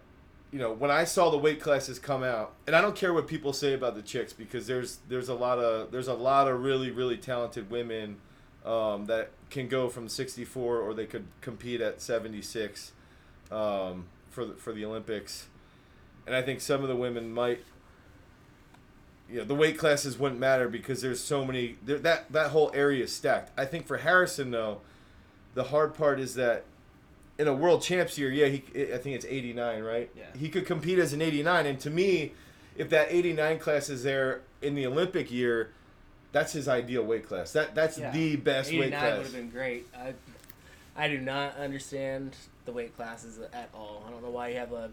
[0.52, 3.26] you know when I saw the weight classes come out, and I don't care what
[3.26, 6.62] people say about the chicks because there's there's a lot of there's a lot of
[6.62, 8.18] really really talented women
[8.64, 12.92] um, that can go from 64 or they could compete at 76
[13.50, 15.48] um, for the, for the Olympics,
[16.26, 17.64] and I think some of the women might
[19.30, 22.70] you know, the weight classes wouldn't matter because there's so many there, that that whole
[22.74, 23.58] area is stacked.
[23.58, 24.82] I think for Harrison though,
[25.54, 26.64] the hard part is that
[27.38, 30.10] in a world champs year, yeah, he I think it's 89, right?
[30.16, 30.24] Yeah.
[30.38, 32.32] He could compete as an 89 and to me,
[32.76, 35.70] if that 89 class is there in the Olympic year,
[36.32, 37.52] that's his ideal weight class.
[37.52, 38.10] That that's Yeah.
[38.10, 38.92] the best weight class.
[38.92, 39.16] 89 class.
[39.18, 39.86] would have been great.
[39.96, 40.14] I,
[40.96, 44.04] I do not understand the weight classes at all.
[44.06, 44.90] I don't know why you have a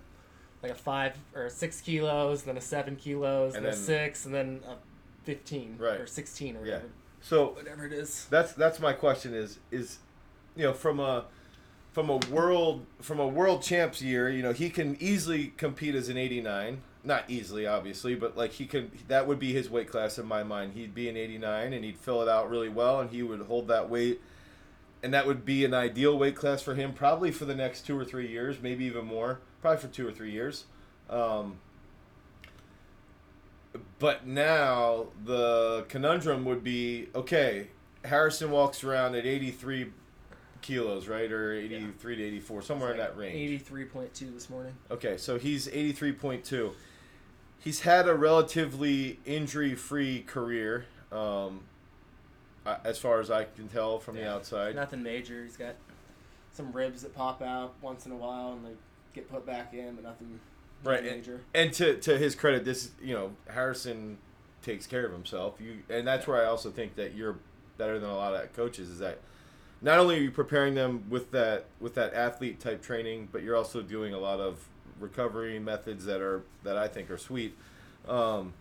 [0.64, 4.34] like a five or six kilos, then a seven kilos, And then, a six, and
[4.36, 4.76] then a
[5.24, 6.02] fifteen Right.
[6.02, 6.74] or sixteen or Yeah.
[6.76, 6.90] whatever,
[7.22, 8.26] So whatever it is.
[8.30, 10.00] that's that's my question is is
[10.58, 11.26] you know from a
[11.92, 16.10] from a world from a world champs year you know he can easily compete as
[16.10, 20.18] an 89 not easily obviously but like he can that would be his weight class
[20.18, 20.74] in my mind.
[20.74, 23.68] He'd be an 89 and he'd fill it out really well and he would hold
[23.70, 24.22] that weight.
[25.02, 27.98] And that would be an ideal weight class for him probably for the next two
[27.98, 30.66] or three years maybe even more probably for two or three years.
[31.10, 31.60] Um,
[33.98, 37.68] but now the conundrum would be okay
[38.06, 39.92] Harrison walks around at 83
[40.62, 41.32] kilos, right?
[41.32, 43.36] Or 83 to 84, somewhere in that range.
[43.36, 44.74] Eighty-three point two this morning.
[44.92, 46.72] Okay, so he's 83.2.
[47.60, 51.62] He's had a relatively injury free career, um,
[52.66, 54.76] uh, as far as I can tell from the outside.
[54.76, 55.44] Nothing major.
[55.44, 55.76] He's got
[56.54, 58.78] some ribs that pop out once in a while and they
[59.14, 60.40] get put back in, but nothing
[60.84, 61.42] Right, major.
[61.54, 64.18] And to, to his credit, this, you know, Harrison
[64.62, 65.56] takes care of himself.
[65.60, 67.38] You And that's where I also think that you're
[67.78, 69.20] better than a lot of coaches is that
[69.82, 73.56] not only are you preparing them with that with that athlete type training, but you're
[73.56, 74.68] also doing a lot of
[75.00, 77.58] recovery methods that are that I think are sweet.
[78.08, 78.54] Um,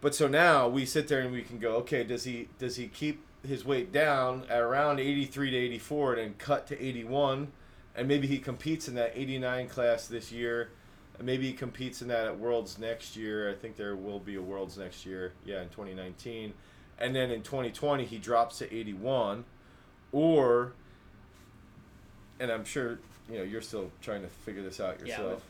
[0.00, 2.88] but so now we sit there and we can go, okay, does he does he
[2.88, 7.52] keep his weight down at around 83 to 84 and then cut to 81,
[7.94, 10.70] and maybe he competes in that 89 class this year.
[11.18, 13.50] and Maybe he competes in that at Worlds next year.
[13.50, 15.32] I think there will be a Worlds next year.
[15.44, 16.54] Yeah, in 2019.
[16.98, 19.44] And then in 2020 he drops to 81
[20.14, 20.72] or
[22.40, 23.00] and I'm sure
[23.30, 25.42] you know you're still trying to figure this out Yeah, yourself.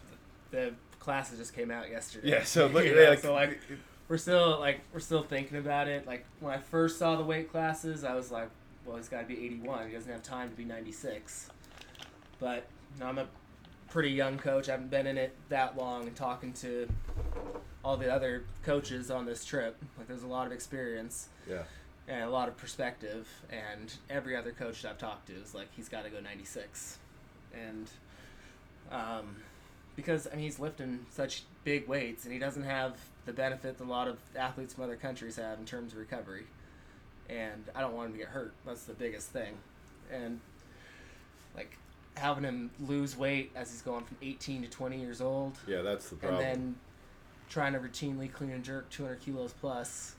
[0.51, 2.31] but the classes just came out yesterday.
[2.31, 3.61] Yeah, so look, yeah, like, so like
[4.09, 6.07] we're still like we're still thinking about it.
[6.07, 8.49] Like when I first saw the weight classes, I was like,
[8.85, 9.89] well, he's got to be 81.
[9.89, 11.51] He doesn't have time to be 96.
[12.41, 13.27] But you know, I'm a
[13.91, 14.69] pretty young coach.
[14.69, 16.89] I haven't been in it that long, and talking to
[17.85, 21.65] all the other coaches on this trip, like there's a lot of experience yeah,
[22.09, 23.29] and a lot of perspective.
[23.51, 26.99] And every other coach that I've talked to is like, he's got to go 96.
[27.55, 27.91] And
[28.91, 29.37] um,
[29.97, 33.85] because I mean, he's lifting such big weights, and he doesn't have the benefit that
[33.85, 36.45] a lot of athletes from other countries have in terms of recovery.
[37.29, 38.53] And I don't want him to get hurt.
[38.67, 39.55] That's the biggest thing.
[40.13, 40.41] And
[41.57, 41.79] like
[42.17, 46.11] having him lose weight as he's going from 18 to 20 years old, yeah, that's
[46.11, 46.43] the problem.
[46.43, 46.75] and then
[47.49, 50.17] trying to routinely clean and jerk 200 kilos plus.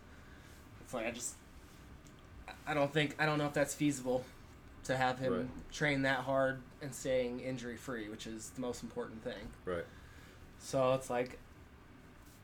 [0.81, 1.35] It's like I just,
[2.67, 4.25] I don't think I don't know if that's feasible
[4.85, 5.71] to have him Right.
[5.71, 9.49] train that hard and staying injury free, which is the most important thing.
[9.65, 9.85] right.
[10.59, 11.37] So it's like,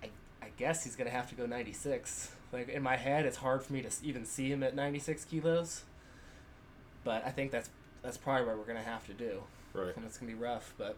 [0.03, 0.09] I,
[0.41, 2.31] I guess he's gonna have to go 96.
[2.51, 5.83] Like in my head, it's hard for me to even see him at 96 kilos.
[7.03, 7.69] But I think that's
[8.03, 9.95] that's probably what we're gonna have to do, Right.
[9.95, 10.73] and it's gonna be rough.
[10.77, 10.97] But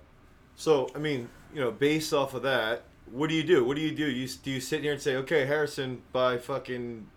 [0.56, 3.64] So, I mean, you know, based off of that, what do you do?
[3.66, 4.06] What do you do?
[4.10, 7.08] You do you sit here and say, okay, Harrison, by fucking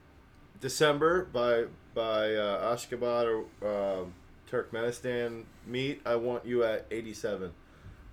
[0.60, 1.64] December, by
[1.94, 4.14] by uh, Ashgabat or um,
[4.50, 7.52] Turkmenistan meet, I want you at eighty seven.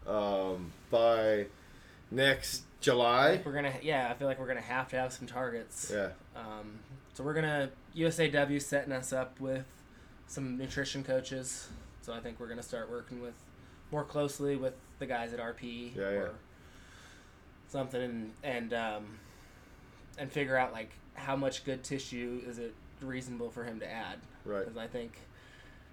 [0.07, 1.45] Um, by
[2.11, 5.91] next July, we're gonna yeah, I feel like we're gonna have to have some targets.
[5.93, 6.79] yeah, Um,
[7.13, 9.65] so we're gonna USAW setting us up with
[10.27, 11.69] some nutrition coaches.
[12.01, 13.35] So I think we're gonna start working with
[13.91, 16.17] more closely with the guys at RP Yeah, yeah.
[16.17, 16.31] or
[17.69, 19.19] something, and and um,
[20.17, 24.19] and figure out like how much good tissue is it reasonable for him to add.
[24.45, 25.13] right, Because I think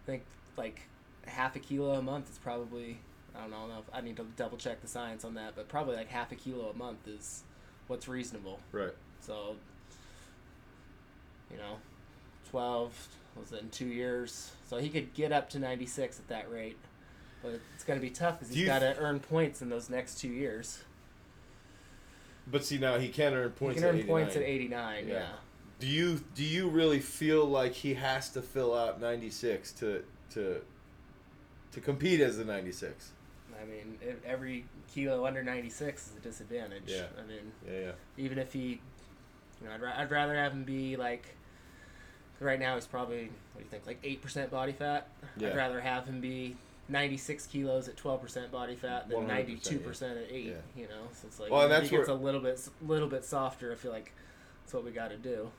[0.05, 0.23] I think
[0.57, 0.81] like
[1.27, 2.99] half a kilo a month is probably
[3.35, 5.69] I don't know, I if I need to double check the science on that, but
[5.69, 7.43] probably like half a kilo a month is
[7.87, 8.61] what's reasonable.
[8.73, 8.93] right.
[9.21, 9.57] So,
[11.51, 11.77] you know,
[12.51, 14.51] 12, was it in two years?
[14.69, 16.79] So he could get up to 96 at that rate.
[17.43, 20.21] But it's going to be tough because he's got to earn points in those next
[20.21, 20.81] two years.
[22.51, 23.81] But see, now he can earn points.
[23.81, 23.81] He points.
[23.81, 24.09] can earn at 89.
[24.09, 25.15] points at 89, Yeah.
[25.15, 25.27] yeah.
[25.79, 30.05] Do you do you really feel like he has to fill out ninety six to
[30.35, 30.61] to
[31.73, 33.13] to compete as the ninety six?
[33.61, 36.85] I mean, every kilo under 96 is a disadvantage.
[36.87, 37.05] Yeah.
[37.23, 37.91] I mean, Yeah, yeah.
[38.17, 38.81] even if he,
[39.61, 41.27] you know, I'd, ra- I'd rather have him be like,
[42.41, 45.09] right now he's probably, what do you think, like 8% body fat?
[45.37, 45.49] Yeah.
[45.49, 46.57] I'd rather have him be
[46.91, 50.53] 96 kilos at 12% body fat than 100%, 92% at 8, Yeah.
[50.77, 51.09] you know?
[51.13, 53.73] So it's like, Well, and that's he gets where- a little bit, little bit softer,
[53.73, 54.13] I feel like
[54.63, 55.51] that's what we got to do.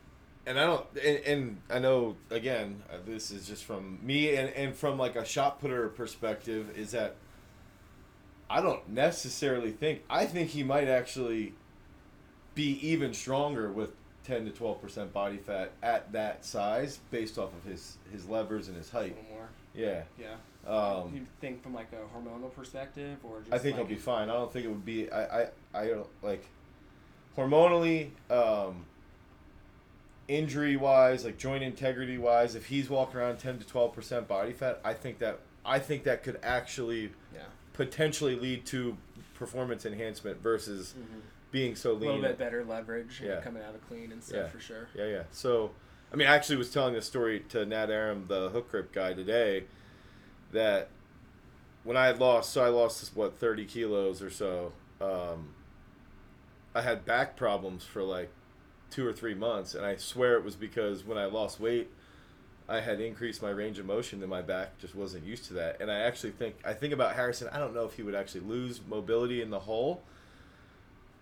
[0.46, 4.50] and I don't, and, and I know again, uh, this is just from me and,
[4.54, 7.16] and from like a shot putter perspective, is that
[8.50, 11.54] I don't necessarily think I think he might actually
[12.56, 13.92] be even stronger with
[14.26, 18.68] ten to twelve percent body fat at that size, based off of his his levers
[18.68, 19.16] and his A height.
[19.74, 20.36] Yeah, Yeah.
[20.68, 24.02] um, you think from like a hormonal perspective or just I think like, he'll be
[24.02, 24.30] fine.
[24.30, 25.10] I don't think it would be.
[25.12, 26.46] I I I don't like
[27.38, 28.10] hormonally.
[28.30, 28.86] Um,
[30.28, 34.54] injury wise, like joint integrity wise, if he's walking around ten to twelve percent body
[34.54, 37.42] fat, I think that I think that could actually Yeah.
[37.74, 38.98] potentially lead to
[39.36, 41.20] performance enhancement versus hmm
[41.52, 42.04] being so lean.
[42.04, 43.42] A little bit better leverage Yeah.
[43.42, 44.48] coming out of clean and stuff Yeah.
[44.48, 44.88] for sure.
[44.96, 45.24] Yeah, yeah.
[45.32, 45.72] So,
[46.12, 49.14] I mean, I actually was telling this story to Nat Arem, the hook grip guy,
[49.14, 49.64] today,
[50.52, 50.90] that
[51.84, 54.74] when I had lost, so I lost what thirty kilos or so.
[55.00, 55.54] Um,
[56.76, 58.30] I had back problems for like
[58.90, 61.90] two or three months, and I swear it was because when I lost weight,
[62.68, 65.82] I had increased my range of motion, and my back just wasn't used to that.
[65.82, 67.48] And I actually think I think about Harrison.
[67.52, 70.04] I don't know if he would actually lose mobility in the hole,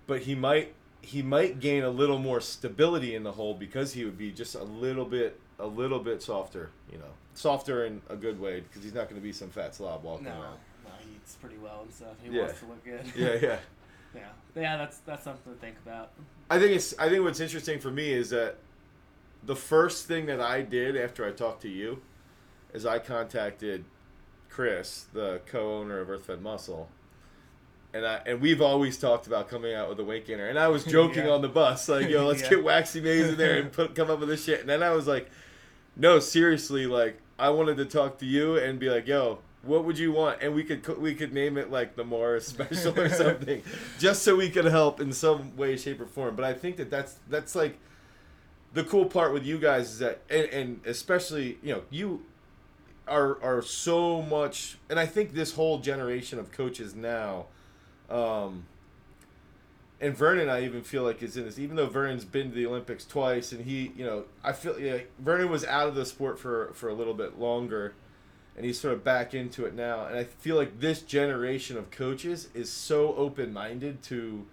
[0.08, 4.04] but he might he might gain a little more stability in the hole because he
[4.06, 8.16] would be just a little bit a little bit softer, you know, softer in a
[8.16, 10.58] good way because he's not going to be some fat slob walking No, around.
[10.86, 12.16] no, he eats pretty well and stuff.
[12.24, 12.44] He Yeah.
[12.44, 13.06] wants to look good.
[13.16, 13.60] Yeah, yeah.
[14.16, 14.78] yeah, yeah.
[14.78, 16.12] That's that's something to think about.
[16.50, 18.56] I think it's I think what's interesting for me is that
[19.44, 22.02] the first thing that I did after I talked to you
[22.74, 23.86] is I contacted
[24.50, 26.90] Chris, the co-owner of EarthFed Muscle.
[27.94, 30.48] And I and we've always talked about coming out with a weight gainer.
[30.48, 31.32] And I was joking Yeah.
[31.32, 32.50] on the bus, like, yo, let's Yeah.
[32.52, 34.60] get Waxy Maize in there and put come up with this shit.
[34.62, 35.30] And then I was like,
[35.96, 39.98] no, seriously, like I wanted to talk to you and be like, yo, what would
[39.98, 40.42] you want?
[40.42, 43.64] And we could we could name it like the Maurus special or something,
[43.98, 46.36] just so we could help in some way, shape, or form.
[46.36, 47.78] But I think that that's that's like
[48.74, 52.22] the cool part with you guys is that, and, and especially you know you
[53.08, 57.48] are are so much, and I think this whole generation of coaches now.
[58.10, 58.66] Um,
[60.02, 61.60] and Vernon, I even feel like is in this.
[61.60, 65.00] Even though Vernon's been to the Olympics twice, and he, you know, I feel yeah,
[65.20, 67.94] Vernon was out of the sport for for a little bit longer,
[68.56, 70.06] and he's sort of back into it now.
[70.06, 74.46] And I feel like this generation of coaches is so open minded to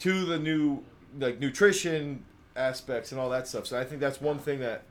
[0.00, 0.82] to the new
[1.18, 2.24] like nutrition
[2.56, 3.66] aspects and all that stuff.
[3.66, 4.82] So I think that's one thing that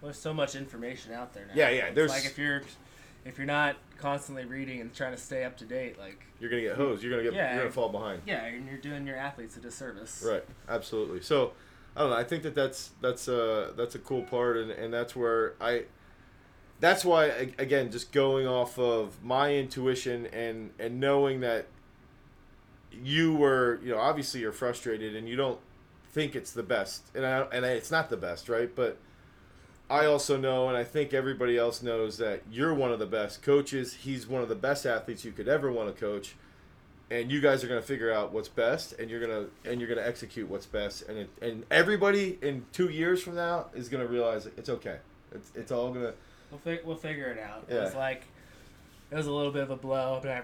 [0.00, 1.52] Well, there's so much information out there now.
[1.56, 2.62] Yeah, yeah, It's there's- like if you're
[3.24, 3.74] if you're not
[4.08, 7.02] constantly reading and trying to stay up to date, like you're gonna get hosed.
[7.02, 7.54] You're gonna get Yeah.
[7.54, 8.20] you're gonna fall behind.
[8.26, 10.22] yeah, and you're doing your athletes a disservice.
[10.26, 11.22] Right, absolutely.
[11.22, 11.52] So,
[11.96, 12.16] I don't know.
[12.16, 15.84] I think that that's that's a that's a cool part, and, and that's where I.
[16.80, 17.24] That's why
[17.56, 21.64] again, just going off of my intuition and and knowing that
[22.92, 25.60] you were, you know, obviously you're frustrated and you don't
[26.12, 28.70] think it's the best, and I, and I, it's not the best, right?
[28.74, 28.98] But
[29.90, 33.42] I also know, and I think everybody else knows that you're one of the best
[33.42, 33.94] coaches.
[33.94, 36.34] He's one of the best athletes you could ever want to coach
[37.10, 40.06] and you guys are gonna figure out what's best, and you're gonna and you're gonna
[40.06, 44.46] execute what's best, and it, and everybody in two years from now is gonna realize
[44.46, 44.98] it's okay.
[45.32, 46.14] It's it's all gonna
[46.50, 47.64] We'll, fi- we'll figure it out.
[47.68, 48.22] It was like,
[49.10, 50.42] it was a little bit of a blow, but I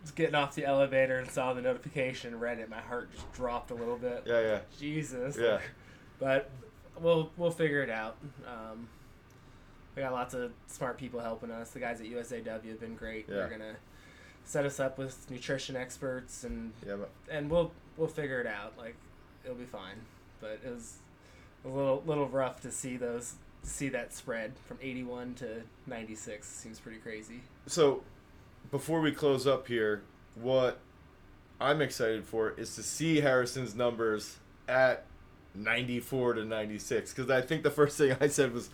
[0.00, 3.70] was getting off the elevator and saw the notification, read it, my heart just dropped
[3.70, 4.22] a little bit.
[4.26, 5.36] yeah yeah Jesus.
[5.38, 5.60] yeah.
[6.18, 6.50] But
[7.00, 8.16] we'll we'll figure it out.
[8.46, 8.88] Um,
[9.94, 11.70] we got lots of smart people helping us.
[11.70, 13.28] The guys at USAW have been great.
[13.28, 13.76] They're gonna
[14.44, 18.74] set us up with nutrition experts and Yeah, but and we'll we'll figure it out.
[18.78, 18.94] Like
[19.44, 19.96] it'll be fine.
[20.40, 20.98] But it was
[21.64, 26.46] a little little rough to see those see that spread from 81 to 96.
[26.46, 27.40] Seems pretty crazy.
[27.66, 28.02] so
[28.70, 30.02] before we close up here,
[30.34, 30.78] what
[31.60, 34.36] I'm excited for is to see Harrison's numbers
[34.68, 35.04] at
[35.56, 38.70] 94 to 96 because I think the first thing I said was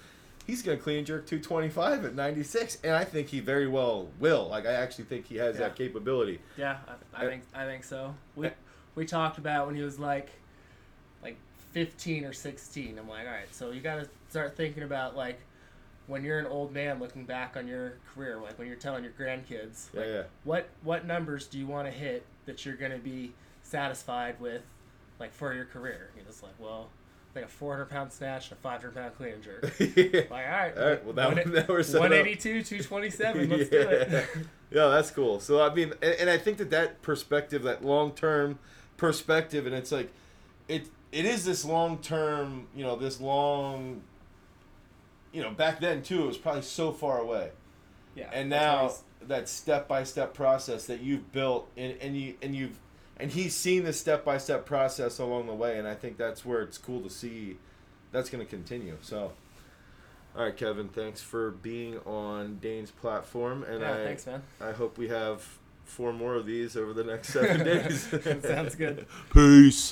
[0.46, 4.48] he's going to clean jerk 225 at 96 and I think he very well will.
[4.48, 6.40] Like I actually think he has that capability.
[6.56, 6.78] Yeah,
[7.14, 8.14] I, I think I think so.
[8.36, 8.50] We
[8.94, 10.30] we talked about when he was like
[11.22, 11.36] like
[11.72, 12.98] 15 or 16.
[12.98, 15.40] I'm like, all right, so you got to start thinking about like
[16.08, 19.12] when you're an old man looking back on your career, like when you're telling your
[19.12, 20.22] grandkids, Yeah, like, yeah.
[20.44, 24.62] what what numbers do you want to hit that you're going to be satisfied with,
[25.22, 26.10] like for your career?
[26.16, 26.88] You're just like, well,
[27.34, 29.62] like a 400 pound snatch and a 500 pound clean and jerk.
[30.30, 32.00] Like, all right, All right, well, that one- one- that we're set up.
[32.02, 33.48] 182, 227.
[33.48, 34.28] Let's do it.
[34.70, 35.40] yeah, that's cool.
[35.40, 38.58] So I mean, and, and I think that that perspective, that long term
[38.96, 40.10] perspective, and it's like,
[40.68, 44.02] it it is this long term, you know, this long.
[45.32, 47.50] You know, back then too, it was probably so far away,
[48.14, 52.34] yeah, and now he's- that step by step process that you've built, and, and you
[52.42, 52.78] and you've
[53.22, 56.44] and he's seen the step by step process along the way, and I think that's
[56.44, 57.56] where it's cool to see.
[58.10, 58.98] That's going to continue.
[59.00, 59.32] So.
[60.34, 60.88] All right, Kevin.
[60.88, 64.42] Thanks for being on Dane's platform, and yeah, I thanks, man.
[64.62, 65.46] I hope we have
[65.84, 68.08] four more of these over the next seven days.
[68.42, 69.06] Sounds good.
[69.32, 69.90] Peace.